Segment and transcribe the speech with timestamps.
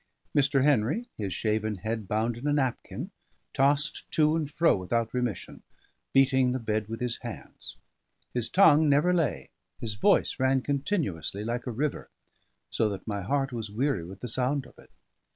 [0.35, 0.63] Mr.
[0.63, 3.11] Henry, his shaven head bound in a napkin,
[3.53, 5.61] tossed to and fro without remission,
[6.11, 7.75] beating the bed with his hands.
[8.33, 12.09] His tongue never lay; his voice ran continuously like a river,
[12.71, 14.89] so that my heart was weary with the sound of it.